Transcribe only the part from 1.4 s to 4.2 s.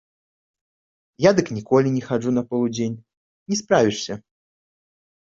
ніколі не хаджу на полудзень, не справішся.